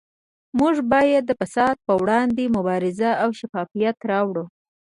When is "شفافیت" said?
3.39-3.97